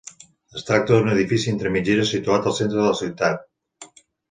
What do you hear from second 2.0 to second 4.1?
situat al centre de la ciutat.